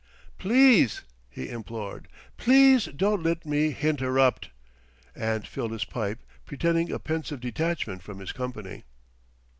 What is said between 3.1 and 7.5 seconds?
let me hinterrupt;" and filled his pipe, pretending a pensive